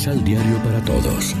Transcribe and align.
Misal 0.00 0.24
Diario 0.24 0.56
para 0.62 0.82
Todos. 0.82 1.36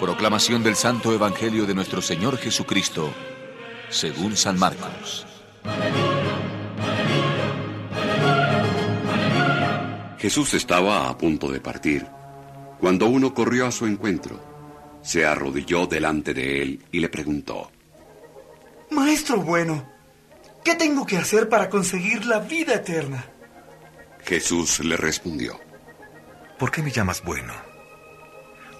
Proclamación 0.00 0.64
del 0.64 0.74
Santo 0.74 1.14
Evangelio 1.14 1.64
de 1.64 1.76
nuestro 1.76 2.02
Señor 2.02 2.38
Jesucristo, 2.38 3.08
según 3.88 4.36
San 4.36 4.58
Marcos. 4.58 5.24
Jesús 10.18 10.54
estaba 10.54 11.08
a 11.08 11.16
punto 11.16 11.52
de 11.52 11.60
partir, 11.60 12.04
cuando 12.80 13.06
uno 13.06 13.32
corrió 13.32 13.68
a 13.68 13.70
su 13.70 13.86
encuentro, 13.86 14.40
se 15.02 15.24
arrodilló 15.24 15.86
delante 15.86 16.34
de 16.34 16.62
él 16.62 16.84
y 16.90 16.98
le 16.98 17.08
preguntó, 17.08 17.70
Maestro 18.90 19.40
bueno, 19.40 19.86
¿qué 20.64 20.74
tengo 20.74 21.06
que 21.06 21.16
hacer 21.16 21.48
para 21.48 21.70
conseguir 21.70 22.26
la 22.26 22.40
vida 22.40 22.74
eterna? 22.74 23.31
Jesús 24.24 24.80
le 24.80 24.96
respondió, 24.96 25.58
¿Por 26.58 26.70
qué 26.70 26.82
me 26.82 26.90
llamas 26.90 27.22
bueno? 27.24 27.52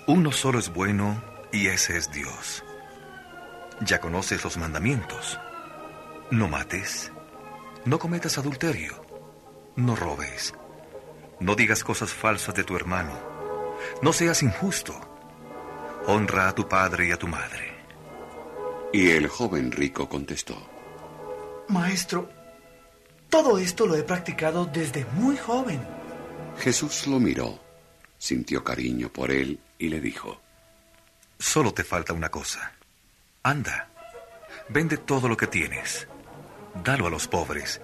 Uno 0.07 0.31
solo 0.33 0.59
es 0.59 0.73
bueno 0.73 1.23
y 1.53 1.67
ese 1.67 1.97
es 1.97 2.11
Dios. 2.13 2.65
Ya 3.81 4.01
conoces 4.01 4.45
los 4.45 4.57
mandamientos. 4.57 5.39
No 6.31 6.49
mates, 6.49 7.13
no 7.85 7.99
cometas 7.99 8.39
adulterio, 8.39 9.05
no 9.77 9.97
robes, 9.97 10.55
no 11.41 11.55
digas 11.55 11.85
cosas 11.85 12.11
falsas 12.11 12.55
de 12.55 12.65
tu 12.65 12.75
hermano, 12.75 13.13
no 14.01 14.13
seas 14.13 14.43
injusto, 14.43 14.95
honra 16.07 16.49
a 16.49 16.55
tu 16.55 16.69
padre 16.69 17.09
y 17.09 17.13
a 17.13 17.19
tu 17.19 17.27
madre. 17.27 17.73
Y 18.93 19.11
el 19.11 19.27
joven 19.29 19.73
rico 19.73 20.09
contestó, 20.09 20.57
Maestro, 21.69 22.31
todo 23.33 23.57
esto 23.57 23.87
lo 23.87 23.97
he 23.97 24.03
practicado 24.03 24.67
desde 24.67 25.07
muy 25.15 25.39
joven. 25.39 25.81
Jesús 26.59 27.07
lo 27.07 27.19
miró, 27.19 27.59
sintió 28.19 28.63
cariño 28.63 29.11
por 29.11 29.31
él 29.31 29.59
y 29.79 29.89
le 29.89 30.03
dijo, 30.03 30.39
Solo 31.39 31.73
te 31.73 31.83
falta 31.83 32.13
una 32.13 32.29
cosa. 32.29 32.75
Anda, 33.43 33.89
vende 34.69 34.99
todo 34.99 35.29
lo 35.29 35.37
que 35.39 35.47
tienes, 35.47 36.07
dalo 36.85 37.07
a 37.07 37.11
los 37.11 37.27
pobres, 37.27 37.81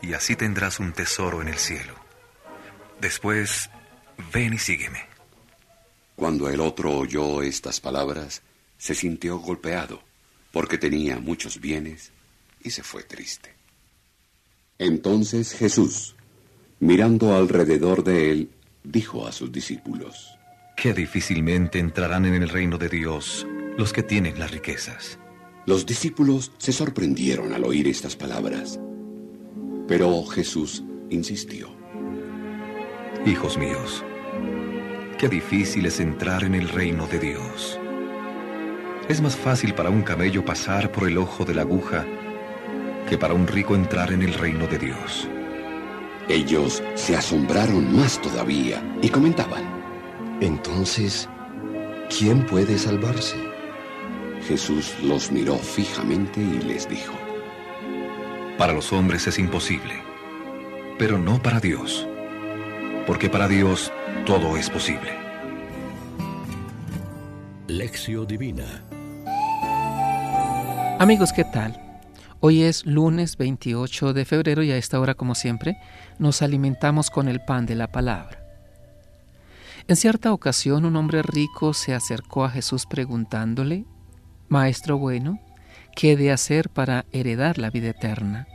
y 0.00 0.14
así 0.14 0.36
tendrás 0.36 0.80
un 0.80 0.94
tesoro 0.94 1.42
en 1.42 1.48
el 1.48 1.58
cielo. 1.58 1.94
Después, 2.98 3.68
ven 4.32 4.54
y 4.54 4.58
sígueme. 4.58 5.06
Cuando 6.16 6.48
el 6.48 6.60
otro 6.60 6.96
oyó 6.96 7.42
estas 7.42 7.78
palabras, 7.78 8.40
se 8.78 8.94
sintió 8.94 9.36
golpeado, 9.36 10.02
porque 10.50 10.78
tenía 10.78 11.18
muchos 11.18 11.60
bienes, 11.60 12.10
y 12.62 12.70
se 12.70 12.82
fue 12.82 13.02
triste. 13.02 13.61
Entonces 14.82 15.52
Jesús, 15.52 16.16
mirando 16.80 17.36
alrededor 17.36 18.02
de 18.02 18.32
él, 18.32 18.50
dijo 18.82 19.28
a 19.28 19.30
sus 19.30 19.52
discípulos, 19.52 20.36
Qué 20.76 20.92
difícilmente 20.92 21.78
entrarán 21.78 22.24
en 22.24 22.34
el 22.34 22.48
reino 22.48 22.78
de 22.78 22.88
Dios 22.88 23.46
los 23.78 23.92
que 23.92 24.02
tienen 24.02 24.40
las 24.40 24.50
riquezas. 24.50 25.20
Los 25.66 25.86
discípulos 25.86 26.50
se 26.58 26.72
sorprendieron 26.72 27.52
al 27.52 27.62
oír 27.62 27.86
estas 27.86 28.16
palabras, 28.16 28.80
pero 29.86 30.24
Jesús 30.24 30.82
insistió. 31.10 31.68
Hijos 33.24 33.56
míos, 33.56 34.04
qué 35.16 35.28
difícil 35.28 35.86
es 35.86 36.00
entrar 36.00 36.42
en 36.42 36.56
el 36.56 36.68
reino 36.68 37.06
de 37.06 37.20
Dios. 37.20 37.78
Es 39.08 39.20
más 39.20 39.36
fácil 39.36 39.74
para 39.74 39.90
un 39.90 40.02
camello 40.02 40.44
pasar 40.44 40.90
por 40.90 41.06
el 41.06 41.18
ojo 41.18 41.44
de 41.44 41.54
la 41.54 41.62
aguja 41.62 42.04
que 43.12 43.18
para 43.18 43.34
un 43.34 43.46
rico 43.46 43.74
entrar 43.74 44.10
en 44.10 44.22
el 44.22 44.32
reino 44.32 44.66
de 44.66 44.78
Dios. 44.78 45.28
Ellos 46.30 46.82
se 46.94 47.14
asombraron 47.14 47.94
más 47.94 48.18
todavía 48.22 48.82
y 49.02 49.10
comentaban, 49.10 49.64
Entonces, 50.40 51.28
¿quién 52.08 52.46
puede 52.46 52.78
salvarse? 52.78 53.36
Jesús 54.48 54.94
los 55.02 55.30
miró 55.30 55.58
fijamente 55.58 56.40
y 56.40 56.62
les 56.62 56.88
dijo, 56.88 57.12
Para 58.56 58.72
los 58.72 58.94
hombres 58.94 59.26
es 59.26 59.38
imposible, 59.38 59.92
pero 60.98 61.18
no 61.18 61.42
para 61.42 61.60
Dios, 61.60 62.08
porque 63.06 63.28
para 63.28 63.46
Dios 63.46 63.92
todo 64.24 64.56
es 64.56 64.70
posible. 64.70 65.12
Lección 67.66 68.26
Divina. 68.26 68.82
Amigos, 70.98 71.30
¿qué 71.34 71.44
tal? 71.44 71.91
Hoy 72.44 72.64
es 72.64 72.86
lunes 72.86 73.36
28 73.36 74.14
de 74.14 74.24
febrero 74.24 74.64
y 74.64 74.72
a 74.72 74.76
esta 74.76 74.98
hora, 74.98 75.14
como 75.14 75.36
siempre, 75.36 75.78
nos 76.18 76.42
alimentamos 76.42 77.08
con 77.08 77.28
el 77.28 77.40
pan 77.40 77.66
de 77.66 77.76
la 77.76 77.92
palabra. 77.92 78.42
En 79.86 79.94
cierta 79.94 80.32
ocasión 80.32 80.84
un 80.84 80.96
hombre 80.96 81.22
rico 81.22 81.72
se 81.72 81.94
acercó 81.94 82.44
a 82.44 82.50
Jesús 82.50 82.86
preguntándole, 82.86 83.84
Maestro 84.48 84.98
bueno, 84.98 85.38
¿qué 85.94 86.12
he 86.12 86.16
de 86.16 86.32
hacer 86.32 86.68
para 86.68 87.04
heredar 87.12 87.58
la 87.58 87.70
vida 87.70 87.90
eterna? 87.90 88.48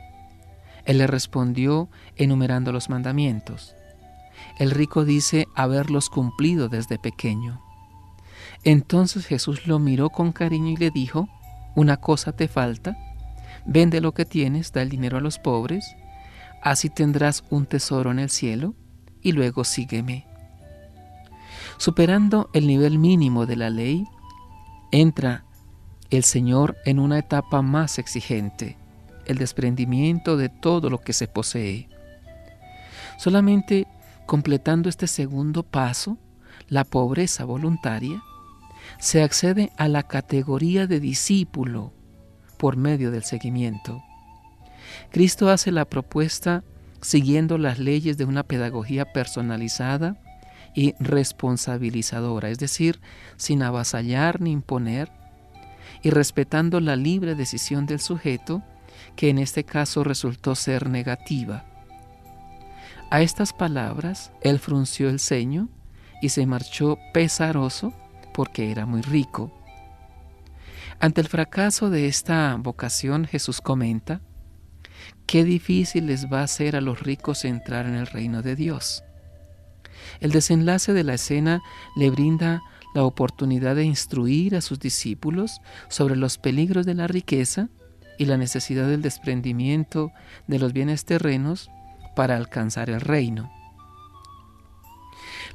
Él 0.84 0.98
le 0.98 1.06
respondió 1.06 1.88
enumerando 2.14 2.72
los 2.72 2.90
mandamientos. 2.90 3.74
El 4.58 4.70
rico 4.70 5.06
dice 5.06 5.46
haberlos 5.54 6.10
cumplido 6.10 6.68
desde 6.68 6.98
pequeño. 6.98 7.62
Entonces 8.64 9.24
Jesús 9.24 9.66
lo 9.66 9.78
miró 9.78 10.10
con 10.10 10.32
cariño 10.32 10.72
y 10.72 10.76
le 10.76 10.90
dijo, 10.90 11.26
Una 11.74 11.96
cosa 11.96 12.32
te 12.32 12.48
falta, 12.48 12.98
vende 13.68 14.00
lo 14.00 14.12
que 14.12 14.24
tienes, 14.24 14.72
da 14.72 14.82
el 14.82 14.88
dinero 14.88 15.18
a 15.18 15.20
los 15.20 15.38
pobres, 15.38 15.94
así 16.62 16.88
tendrás 16.88 17.44
un 17.50 17.66
tesoro 17.66 18.10
en 18.10 18.18
el 18.18 18.30
cielo, 18.30 18.74
y 19.20 19.32
luego 19.32 19.62
sígueme. 19.62 20.26
Superando 21.76 22.48
el 22.54 22.66
nivel 22.66 22.98
mínimo 22.98 23.46
de 23.46 23.56
la 23.56 23.70
ley, 23.70 24.04
entra 24.90 25.44
el 26.10 26.24
Señor 26.24 26.76
en 26.86 26.98
una 26.98 27.18
etapa 27.18 27.60
más 27.60 27.98
exigente, 27.98 28.78
el 29.26 29.36
desprendimiento 29.36 30.36
de 30.38 30.48
todo 30.48 30.88
lo 30.88 31.00
que 31.00 31.12
se 31.12 31.28
posee. 31.28 31.88
Solamente 33.18 33.86
completando 34.24 34.88
este 34.88 35.06
segundo 35.06 35.62
paso, 35.62 36.16
la 36.68 36.84
pobreza 36.84 37.44
voluntaria, 37.44 38.22
se 38.98 39.22
accede 39.22 39.70
a 39.76 39.88
la 39.88 40.04
categoría 40.04 40.86
de 40.86 41.00
discípulo 41.00 41.92
por 42.58 42.76
medio 42.76 43.10
del 43.10 43.24
seguimiento. 43.24 44.02
Cristo 45.10 45.48
hace 45.48 45.72
la 45.72 45.84
propuesta 45.84 46.64
siguiendo 47.00 47.58
las 47.58 47.78
leyes 47.78 48.18
de 48.18 48.24
una 48.24 48.42
pedagogía 48.42 49.12
personalizada 49.12 50.16
y 50.74 50.94
responsabilizadora, 51.00 52.50
es 52.50 52.58
decir, 52.58 53.00
sin 53.36 53.62
avasallar 53.62 54.40
ni 54.40 54.52
imponer, 54.52 55.10
y 56.02 56.10
respetando 56.10 56.80
la 56.80 56.96
libre 56.96 57.34
decisión 57.34 57.86
del 57.86 58.00
sujeto, 58.00 58.62
que 59.16 59.30
en 59.30 59.38
este 59.38 59.64
caso 59.64 60.04
resultó 60.04 60.54
ser 60.54 60.88
negativa. 60.88 61.64
A 63.10 63.22
estas 63.22 63.52
palabras, 63.52 64.32
él 64.42 64.58
frunció 64.58 65.08
el 65.08 65.18
ceño 65.18 65.68
y 66.20 66.28
se 66.28 66.46
marchó 66.46 66.98
pesaroso 67.12 67.92
porque 68.34 68.70
era 68.70 68.86
muy 68.86 69.00
rico. 69.00 69.57
Ante 71.00 71.20
el 71.20 71.28
fracaso 71.28 71.90
de 71.90 72.08
esta 72.08 72.56
vocación, 72.56 73.24
Jesús 73.24 73.60
comenta, 73.60 74.20
qué 75.26 75.44
difícil 75.44 76.06
les 76.06 76.26
va 76.26 76.42
a 76.42 76.48
ser 76.48 76.74
a 76.74 76.80
los 76.80 77.00
ricos 77.00 77.44
entrar 77.44 77.86
en 77.86 77.94
el 77.94 78.08
reino 78.08 78.42
de 78.42 78.56
Dios. 78.56 79.04
El 80.18 80.32
desenlace 80.32 80.92
de 80.92 81.04
la 81.04 81.14
escena 81.14 81.62
le 81.96 82.10
brinda 82.10 82.62
la 82.94 83.04
oportunidad 83.04 83.76
de 83.76 83.84
instruir 83.84 84.56
a 84.56 84.60
sus 84.60 84.80
discípulos 84.80 85.60
sobre 85.88 86.16
los 86.16 86.36
peligros 86.36 86.84
de 86.84 86.94
la 86.94 87.06
riqueza 87.06 87.68
y 88.18 88.24
la 88.24 88.36
necesidad 88.36 88.88
del 88.88 89.02
desprendimiento 89.02 90.10
de 90.48 90.58
los 90.58 90.72
bienes 90.72 91.04
terrenos 91.04 91.70
para 92.16 92.36
alcanzar 92.36 92.90
el 92.90 93.00
reino. 93.00 93.52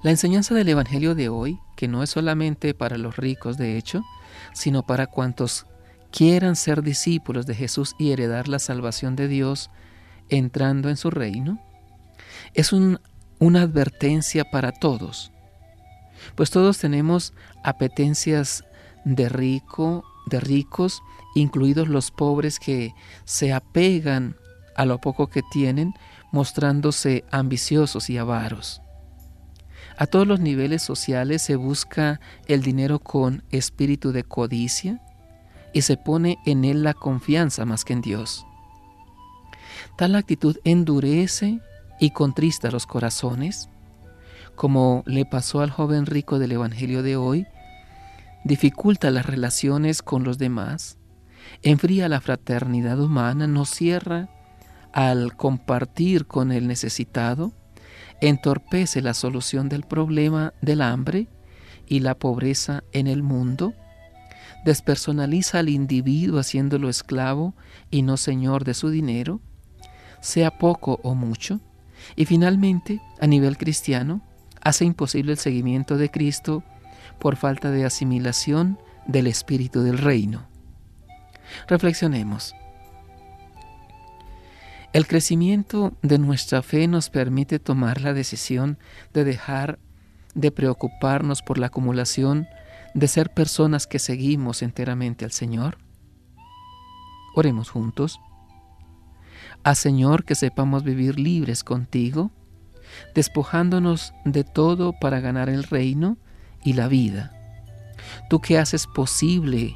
La 0.03 0.11
enseñanza 0.11 0.55
del 0.55 0.69
Evangelio 0.69 1.15
de 1.15 1.27
hoy, 1.27 1.59
que 1.75 1.89
no 1.89 2.01
es 2.01 2.11
solamente 2.11 2.73
para 2.73 2.97
los 2.97 3.17
ricos 3.17 3.57
de 3.57 3.77
hecho, 3.77 4.03
sino 4.53 4.83
para 4.83 5.07
cuantos 5.07 5.65
quieran 6.11 6.55
ser 6.55 6.83
discípulos 6.83 7.45
de 7.45 7.55
Jesús 7.55 7.95
y 7.97 8.11
heredar 8.11 8.47
la 8.47 8.59
salvación 8.59 9.15
de 9.15 9.27
Dios 9.27 9.69
entrando 10.29 10.89
en 10.89 10.97
su 10.97 11.09
reino, 11.09 11.59
es 12.53 12.71
un, 12.71 12.99
una 13.39 13.63
advertencia 13.63 14.45
para 14.45 14.71
todos, 14.71 15.31
pues 16.35 16.51
todos 16.51 16.77
tenemos 16.77 17.33
apetencias 17.63 18.63
de 19.05 19.27
rico, 19.27 20.03
de 20.27 20.39
ricos, 20.39 21.01
incluidos 21.35 21.87
los 21.87 22.11
pobres 22.11 22.59
que 22.59 22.93
se 23.25 23.51
apegan 23.51 24.35
a 24.75 24.85
lo 24.85 24.99
poco 24.99 25.27
que 25.27 25.41
tienen, 25.51 25.93
mostrándose 26.31 27.25
ambiciosos 27.31 28.09
y 28.09 28.17
avaros. 28.17 28.82
A 29.97 30.07
todos 30.07 30.27
los 30.27 30.39
niveles 30.39 30.81
sociales 30.81 31.41
se 31.41 31.55
busca 31.55 32.19
el 32.47 32.61
dinero 32.61 32.99
con 32.99 33.43
espíritu 33.51 34.11
de 34.11 34.23
codicia 34.23 35.01
y 35.73 35.81
se 35.83 35.97
pone 35.97 36.37
en 36.45 36.65
él 36.65 36.83
la 36.83 36.93
confianza 36.93 37.65
más 37.65 37.85
que 37.85 37.93
en 37.93 38.01
Dios. 38.01 38.45
Tal 39.97 40.15
actitud 40.15 40.57
endurece 40.63 41.59
y 41.99 42.11
contrista 42.11 42.71
los 42.71 42.85
corazones, 42.85 43.69
como 44.55 45.03
le 45.05 45.25
pasó 45.25 45.61
al 45.61 45.71
joven 45.71 46.05
rico 46.05 46.39
del 46.39 46.53
Evangelio 46.53 47.03
de 47.03 47.15
hoy, 47.15 47.47
dificulta 48.43 49.11
las 49.11 49.25
relaciones 49.25 50.01
con 50.01 50.23
los 50.23 50.37
demás, 50.37 50.97
enfría 51.61 52.09
la 52.09 52.21
fraternidad 52.21 52.99
humana, 52.99 53.47
nos 53.47 53.69
cierra 53.69 54.29
al 54.91 55.35
compartir 55.35 56.27
con 56.27 56.51
el 56.51 56.67
necesitado, 56.67 57.53
entorpece 58.27 59.01
la 59.01 59.13
solución 59.13 59.67
del 59.67 59.83
problema 59.83 60.53
del 60.61 60.81
hambre 60.81 61.27
y 61.87 61.99
la 61.99 62.15
pobreza 62.15 62.83
en 62.93 63.07
el 63.07 63.21
mundo, 63.21 63.73
despersonaliza 64.63 65.59
al 65.59 65.67
individuo 65.67 66.39
haciéndolo 66.39 66.87
esclavo 66.87 67.53
y 67.91 68.01
no 68.01 68.15
señor 68.15 68.63
de 68.63 68.73
su 68.73 68.89
dinero, 68.89 69.41
sea 70.21 70.57
poco 70.57 71.01
o 71.03 71.15
mucho, 71.15 71.59
y 72.15 72.25
finalmente, 72.25 73.01
a 73.19 73.27
nivel 73.27 73.57
cristiano, 73.57 74.21
hace 74.61 74.85
imposible 74.85 75.33
el 75.33 75.37
seguimiento 75.37 75.97
de 75.97 76.09
Cristo 76.09 76.63
por 77.19 77.35
falta 77.35 77.71
de 77.71 77.83
asimilación 77.83 78.79
del 79.05 79.27
espíritu 79.27 79.81
del 79.81 79.97
reino. 79.97 80.47
Reflexionemos. 81.67 82.55
El 84.93 85.07
crecimiento 85.07 85.93
de 86.03 86.19
nuestra 86.19 86.61
fe 86.61 86.87
nos 86.87 87.09
permite 87.09 87.57
tomar 87.57 88.01
la 88.01 88.13
decisión 88.13 88.77
de 89.11 89.23
dejar 89.23 89.79
de 90.35 90.51
preocuparnos 90.51 91.41
por 91.41 91.57
la 91.57 91.67
acumulación 91.67 92.47
de 92.93 93.07
ser 93.07 93.33
personas 93.33 93.87
que 93.87 93.97
seguimos 93.97 94.61
enteramente 94.61 95.25
al 95.25 95.31
Señor. 95.31 95.79
Oremos 97.33 97.71
juntos. 97.71 98.19
A 99.63 99.73
Señor 99.73 100.25
que 100.25 100.35
sepamos 100.35 100.83
vivir 100.83 101.19
libres 101.19 101.63
contigo, 101.63 102.29
despojándonos 103.15 104.13
de 104.25 104.43
todo 104.43 104.93
para 104.93 105.19
ganar 105.19 105.49
el 105.49 105.63
reino 105.63 106.17
y 106.63 106.73
la 106.73 106.87
vida. 106.87 107.33
Tú 108.29 108.41
que 108.41 108.59
haces 108.59 108.85
posible 108.85 109.75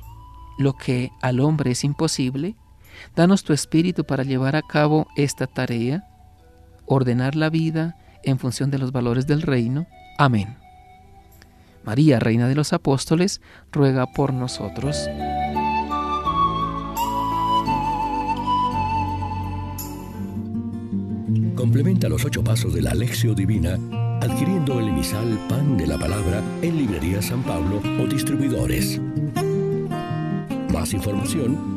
lo 0.59 0.73
que 0.73 1.09
al 1.23 1.39
hombre 1.39 1.71
es 1.71 1.83
imposible, 1.83 2.55
danos 3.15 3.43
tu 3.43 3.53
espíritu 3.53 4.03
para 4.03 4.23
llevar 4.23 4.55
a 4.55 4.61
cabo 4.61 5.07
esta 5.15 5.47
tarea, 5.47 6.03
ordenar 6.85 7.35
la 7.35 7.49
vida 7.49 7.95
en 8.23 8.39
función 8.39 8.71
de 8.71 8.77
los 8.77 8.91
valores 8.91 9.27
del 9.27 9.41
reino. 9.41 9.87
Amén. 10.17 10.57
María, 11.83 12.19
Reina 12.19 12.47
de 12.47 12.55
los 12.55 12.73
Apóstoles, 12.73 13.41
ruega 13.71 14.05
por 14.07 14.33
nosotros. 14.33 15.09
Complementa 21.55 22.09
los 22.09 22.23
ocho 22.25 22.43
pasos 22.43 22.73
de 22.73 22.81
la 22.81 22.91
Alexio 22.91 23.33
Divina 23.33 23.77
adquiriendo 24.21 24.79
el 24.79 24.89
emisal 24.89 25.39
Pan 25.47 25.77
de 25.77 25.87
la 25.87 25.97
Palabra 25.97 26.41
en 26.61 26.77
Librería 26.77 27.21
San 27.21 27.43
Pablo 27.43 27.81
o 28.01 28.07
distribuidores. 28.07 28.99
Más 30.73 30.93
información 30.93 31.76